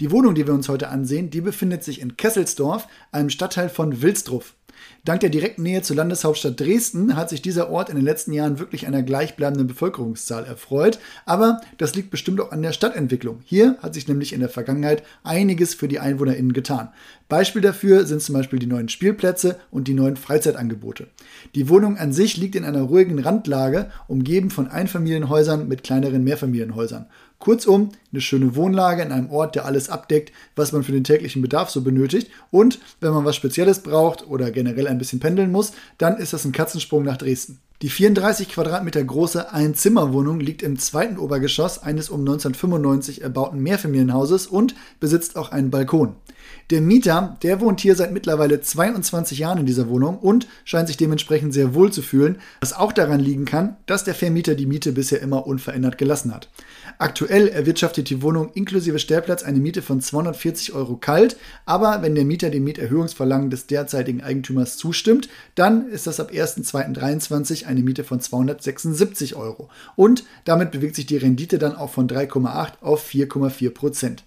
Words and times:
Die 0.00 0.10
Wohnung, 0.10 0.34
die 0.34 0.44
wir 0.44 0.54
uns 0.54 0.68
heute 0.68 0.88
ansehen, 0.88 1.30
die 1.30 1.40
befindet 1.40 1.84
sich 1.84 2.00
in 2.00 2.16
Kesselsdorf, 2.16 2.88
einem 3.12 3.30
Stadtteil 3.30 3.68
von 3.68 4.02
Wilsdruff. 4.02 4.54
Dank 5.04 5.20
der 5.20 5.30
direkten 5.30 5.62
Nähe 5.62 5.82
zur 5.82 5.94
Landeshauptstadt 5.94 6.58
Dresden 6.58 7.14
hat 7.14 7.30
sich 7.30 7.42
dieser 7.42 7.70
Ort 7.70 7.90
in 7.90 7.94
den 7.94 8.04
letzten 8.04 8.32
Jahren 8.32 8.58
wirklich 8.58 8.88
einer 8.88 9.04
gleichbleibenden 9.04 9.68
Bevölkerungszahl 9.68 10.44
erfreut. 10.46 10.98
Aber 11.26 11.60
das 11.78 11.94
liegt 11.94 12.10
bestimmt 12.10 12.40
auch 12.40 12.50
an 12.50 12.62
der 12.62 12.72
Stadtentwicklung. 12.72 13.38
Hier 13.44 13.76
hat 13.82 13.94
sich 13.94 14.08
nämlich 14.08 14.32
in 14.32 14.40
der 14.40 14.48
Vergangenheit 14.48 15.04
einiges 15.22 15.74
für 15.74 15.86
die 15.86 16.00
EinwohnerInnen 16.00 16.54
getan. 16.54 16.88
Beispiel 17.28 17.62
dafür 17.62 18.04
sind 18.04 18.20
zum 18.20 18.34
Beispiel 18.34 18.58
die 18.58 18.66
neuen 18.66 18.88
Spielplätze 18.88 19.60
und 19.70 19.86
die 19.86 19.94
neuen 19.94 20.16
Freizeitangebote. 20.16 21.06
Die 21.54 21.68
Wohnung 21.68 21.98
an 21.98 22.12
sich 22.12 22.36
liegt 22.36 22.56
in 22.56 22.64
einer 22.64 22.82
ruhigen 22.82 23.20
Randlage, 23.20 23.90
umgeben 24.08 24.50
von 24.50 24.66
Einfamilienhäusern 24.66 25.68
mit 25.68 25.84
kleineren 25.84 26.24
Mehrfamilienhäusern. 26.24 27.06
Kurzum, 27.44 27.90
eine 28.10 28.22
schöne 28.22 28.56
Wohnlage 28.56 29.02
in 29.02 29.12
einem 29.12 29.30
Ort, 29.30 29.54
der 29.54 29.66
alles 29.66 29.90
abdeckt, 29.90 30.32
was 30.56 30.72
man 30.72 30.82
für 30.82 30.92
den 30.92 31.04
täglichen 31.04 31.42
Bedarf 31.42 31.68
so 31.68 31.82
benötigt. 31.82 32.30
Und 32.50 32.78
wenn 33.00 33.12
man 33.12 33.26
was 33.26 33.36
Spezielles 33.36 33.80
braucht 33.80 34.26
oder 34.26 34.50
generell 34.50 34.88
ein 34.88 34.96
bisschen 34.96 35.20
pendeln 35.20 35.52
muss, 35.52 35.72
dann 35.98 36.16
ist 36.16 36.32
das 36.32 36.46
ein 36.46 36.52
Katzensprung 36.52 37.04
nach 37.04 37.18
Dresden. 37.18 37.60
Die 37.82 37.88
34 37.88 38.48
Quadratmeter 38.50 39.02
große 39.02 39.52
Einzimmerwohnung 39.52 40.38
liegt 40.38 40.62
im 40.62 40.78
zweiten 40.78 41.18
Obergeschoss 41.18 41.82
eines 41.82 42.08
um 42.08 42.20
1995 42.20 43.20
erbauten 43.20 43.60
Mehrfamilienhauses 43.60 44.46
und 44.46 44.76
besitzt 45.00 45.36
auch 45.36 45.50
einen 45.50 45.70
Balkon. 45.70 46.14
Der 46.70 46.80
Mieter, 46.80 47.36
der 47.42 47.60
wohnt 47.60 47.80
hier 47.80 47.94
seit 47.94 48.12
mittlerweile 48.12 48.60
22 48.60 49.38
Jahren 49.38 49.58
in 49.58 49.66
dieser 49.66 49.88
Wohnung 49.88 50.18
und 50.18 50.46
scheint 50.64 50.88
sich 50.88 50.96
dementsprechend 50.96 51.52
sehr 51.52 51.74
wohl 51.74 51.92
zu 51.92 52.00
fühlen, 52.00 52.38
was 52.60 52.72
auch 52.72 52.92
daran 52.92 53.20
liegen 53.20 53.44
kann, 53.44 53.76
dass 53.86 54.04
der 54.04 54.14
Vermieter 54.14 54.54
die 54.54 54.66
Miete 54.66 54.92
bisher 54.92 55.20
immer 55.20 55.46
unverändert 55.46 55.98
gelassen 55.98 56.34
hat. 56.34 56.48
Aktuell 56.98 57.48
erwirtschaftet 57.48 58.08
die 58.08 58.22
Wohnung 58.22 58.50
inklusive 58.54 58.98
Stellplatz 58.98 59.42
eine 59.42 59.58
Miete 59.58 59.82
von 59.82 60.00
240 60.00 60.72
Euro 60.72 60.96
kalt, 60.96 61.36
aber 61.66 62.02
wenn 62.02 62.14
der 62.14 62.24
Mieter 62.24 62.50
dem 62.50 62.64
Mieterhöhungsverlangen 62.64 63.50
des 63.50 63.66
derzeitigen 63.66 64.22
Eigentümers 64.22 64.76
zustimmt, 64.78 65.28
dann 65.54 65.88
ist 65.88 66.06
das 66.06 66.20
ab 66.20 66.30
1.2.23 66.30 67.63
eine 67.66 67.82
Miete 67.82 68.04
von 68.04 68.20
276 68.20 69.36
Euro. 69.36 69.68
Und 69.96 70.24
damit 70.44 70.70
bewegt 70.70 70.96
sich 70.96 71.06
die 71.06 71.16
Rendite 71.16 71.58
dann 71.58 71.76
auch 71.76 71.90
von 71.90 72.08
3,8 72.08 72.72
auf 72.80 73.08
4,4 73.08 73.70
Prozent. 73.70 74.24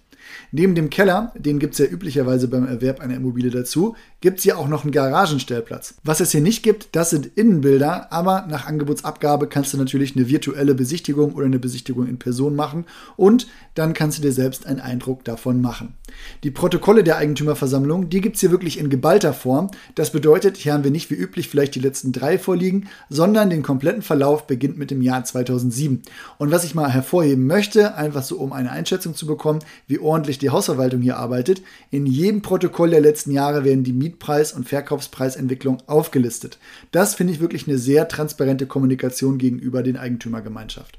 Neben 0.52 0.74
dem 0.74 0.90
Keller, 0.90 1.32
den 1.36 1.58
gibt 1.58 1.74
es 1.74 1.78
ja 1.78 1.86
üblicherweise 1.86 2.48
beim 2.48 2.66
Erwerb 2.66 3.00
einer 3.00 3.16
Immobilie 3.16 3.50
dazu, 3.50 3.96
gibt 4.20 4.38
es 4.38 4.44
hier 4.44 4.58
auch 4.58 4.68
noch 4.68 4.82
einen 4.82 4.92
Garagenstellplatz. 4.92 5.94
Was 6.02 6.20
es 6.20 6.32
hier 6.32 6.40
nicht 6.40 6.62
gibt, 6.62 6.88
das 6.96 7.10
sind 7.10 7.26
Innenbilder, 7.36 8.12
aber 8.12 8.46
nach 8.48 8.66
Angebotsabgabe 8.66 9.48
kannst 9.48 9.72
du 9.72 9.78
natürlich 9.78 10.16
eine 10.16 10.28
virtuelle 10.28 10.74
Besichtigung 10.74 11.34
oder 11.34 11.46
eine 11.46 11.58
Besichtigung 11.58 12.06
in 12.06 12.18
Person 12.18 12.56
machen 12.56 12.84
und 13.16 13.46
dann 13.74 13.94
kannst 13.94 14.18
du 14.18 14.22
dir 14.22 14.32
selbst 14.32 14.66
einen 14.66 14.80
Eindruck 14.80 15.24
davon 15.24 15.60
machen. 15.60 15.94
Die 16.42 16.50
Protokolle 16.50 17.04
der 17.04 17.16
Eigentümerversammlung, 17.16 18.08
die 18.08 18.20
gibt 18.20 18.36
es 18.36 18.40
hier 18.40 18.50
wirklich 18.50 18.78
in 18.78 18.90
geballter 18.90 19.32
Form. 19.32 19.70
Das 19.94 20.10
bedeutet, 20.10 20.56
hier 20.56 20.72
haben 20.72 20.84
wir 20.84 20.90
nicht 20.90 21.10
wie 21.10 21.14
üblich 21.14 21.48
vielleicht 21.48 21.74
die 21.74 21.80
letzten 21.80 22.12
drei 22.12 22.38
vorliegen, 22.38 22.88
sondern 23.08 23.50
den 23.50 23.62
kompletten 23.62 24.02
Verlauf 24.02 24.46
beginnt 24.46 24.78
mit 24.78 24.90
dem 24.90 25.02
Jahr 25.02 25.24
2007. 25.24 26.02
Und 26.38 26.50
was 26.50 26.64
ich 26.64 26.74
mal 26.74 26.90
hervorheben 26.90 27.46
möchte, 27.46 27.94
einfach 27.94 28.22
so 28.22 28.36
um 28.38 28.52
eine 28.52 28.72
Einschätzung 28.72 29.14
zu 29.14 29.26
bekommen, 29.26 29.60
wie 29.86 29.98
ordentlich 29.98 30.17
die 30.26 30.50
Hausverwaltung 30.50 31.00
hier 31.00 31.16
arbeitet, 31.16 31.62
in 31.90 32.06
jedem 32.06 32.42
Protokoll 32.42 32.90
der 32.90 33.00
letzten 33.00 33.30
Jahre 33.30 33.64
werden 33.64 33.84
die 33.84 33.92
Mietpreis- 33.92 34.52
und 34.52 34.68
Verkaufspreisentwicklung 34.68 35.78
aufgelistet. 35.86 36.58
Das 36.90 37.14
finde 37.14 37.32
ich 37.32 37.40
wirklich 37.40 37.68
eine 37.68 37.78
sehr 37.78 38.08
transparente 38.08 38.66
Kommunikation 38.66 39.38
gegenüber 39.38 39.82
den 39.82 39.96
Eigentümergemeinschaft. 39.96 40.98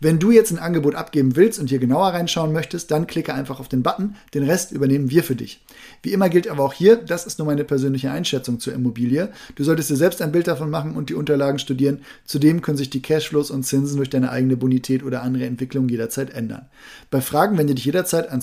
Wenn 0.00 0.18
du 0.18 0.30
jetzt 0.30 0.50
ein 0.50 0.58
Angebot 0.58 0.94
abgeben 0.94 1.36
willst 1.36 1.58
und 1.58 1.68
hier 1.68 1.78
genauer 1.78 2.08
reinschauen 2.08 2.52
möchtest, 2.52 2.90
dann 2.90 3.06
klicke 3.06 3.32
einfach 3.32 3.60
auf 3.60 3.68
den 3.68 3.82
Button. 3.82 4.16
Den 4.34 4.44
Rest 4.44 4.72
übernehmen 4.72 5.10
wir 5.10 5.24
für 5.24 5.36
dich. 5.36 5.64
Wie 6.02 6.12
immer 6.12 6.28
gilt 6.28 6.48
aber 6.48 6.64
auch 6.64 6.72
hier, 6.72 6.96
das 6.96 7.26
ist 7.26 7.38
nur 7.38 7.46
meine 7.46 7.64
persönliche 7.64 8.10
Einschätzung 8.10 8.60
zur 8.60 8.74
Immobilie. 8.74 9.30
Du 9.54 9.64
solltest 9.64 9.90
dir 9.90 9.96
selbst 9.96 10.20
ein 10.20 10.32
Bild 10.32 10.48
davon 10.48 10.70
machen 10.70 10.96
und 10.96 11.08
die 11.08 11.14
Unterlagen 11.14 11.58
studieren. 11.58 12.02
Zudem 12.24 12.60
können 12.60 12.76
sich 12.76 12.90
die 12.90 13.02
Cashflows 13.02 13.50
und 13.50 13.64
Zinsen 13.64 13.96
durch 13.96 14.10
deine 14.10 14.30
eigene 14.30 14.56
Bonität 14.56 15.02
oder 15.02 15.22
andere 15.22 15.46
Entwicklung 15.46 15.88
jederzeit 15.88 16.30
ändern. 16.30 16.66
Bei 17.10 17.20
Fragen 17.20 17.56
wende 17.56 17.74
dich 17.74 17.84
jederzeit 17.84 18.30
an 18.30 18.42